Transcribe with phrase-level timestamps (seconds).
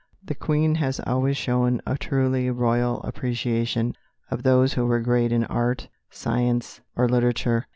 [0.23, 3.93] The Queen has always shown a truly royal appreciation
[4.31, 7.67] of those who were great in art, science, or literature.